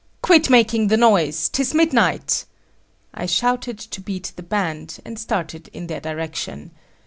"Quit 0.23 0.49
making 0.49 0.87
the 0.87 0.97
noise! 0.97 1.47
'Tis 1.47 1.75
midnight!" 1.75 2.45
I 3.13 3.27
shouted 3.27 3.77
to 3.77 4.01
beat 4.01 4.33
the 4.35 4.41
band, 4.41 4.97
and 5.05 5.19
started 5.19 5.67
in 5.73 5.85
their 5.85 6.01
direction. 6.01 6.71